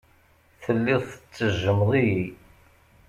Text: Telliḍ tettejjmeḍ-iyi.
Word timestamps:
Telliḍ 0.63 1.03
tettejjmeḍ-iyi. 1.11 2.25